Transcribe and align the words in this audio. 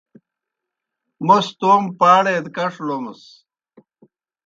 موْس 1.27 1.47
توموْ 1.59 1.91
پاڑے 1.99 2.35
دہ 2.43 2.51
کڇ 2.55 2.73
لومَس۔ 2.87 3.21